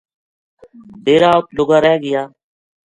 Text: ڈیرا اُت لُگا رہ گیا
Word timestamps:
ڈیرا 1.03 1.31
اُت 1.37 1.47
لُگا 1.57 1.77
رہ 1.83 1.93
گیا 2.03 2.21